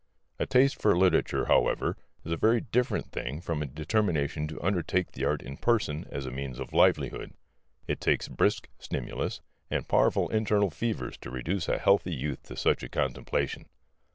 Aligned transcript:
A 0.39 0.47
taste 0.47 0.81
for 0.81 0.97
literature, 0.97 1.45
however, 1.45 1.95
is 2.25 2.31
a 2.31 2.35
very 2.35 2.59
different 2.59 3.11
thing 3.11 3.39
from 3.39 3.61
a 3.61 3.67
determination 3.67 4.47
to 4.47 4.59
undertake 4.63 5.11
the 5.11 5.25
art 5.25 5.43
in 5.43 5.57
person 5.57 6.07
as 6.09 6.25
a 6.25 6.31
means 6.31 6.57
of 6.59 6.73
livelihood. 6.73 7.35
It 7.87 8.01
takes 8.01 8.27
brisk 8.27 8.67
stimulus 8.79 9.41
and 9.69 9.87
powerful 9.87 10.27
internal 10.29 10.71
fevers 10.71 11.17
to 11.17 11.29
reduce 11.29 11.69
a 11.69 11.77
healthy 11.77 12.15
youth 12.15 12.41
to 12.47 12.57
such 12.57 12.81
a 12.81 12.89
contemplation. 12.89 13.67